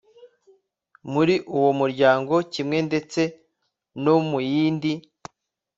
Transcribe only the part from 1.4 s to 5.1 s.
uwo muryango kimwe ndetse no mu yindi